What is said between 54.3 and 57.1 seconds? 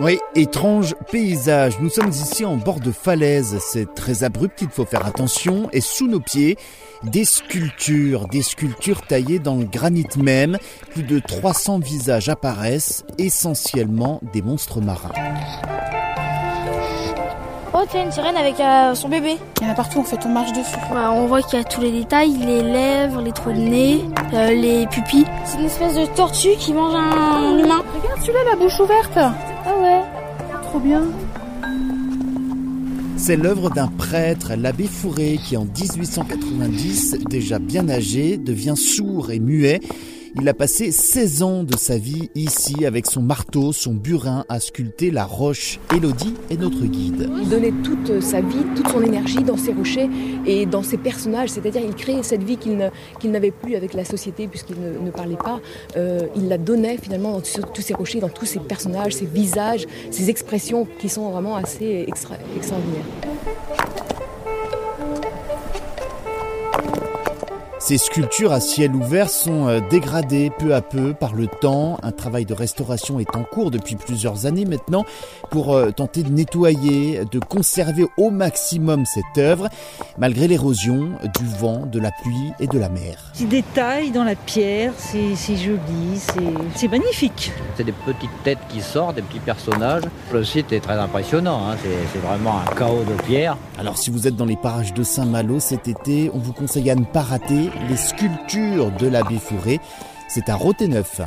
puisqu'il ne, parlait pas. Euh, il la donnait